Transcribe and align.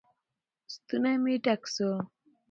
ستونى 0.73 1.13
مې 1.23 1.33
ډک 1.45 1.61
سو. 1.75 1.89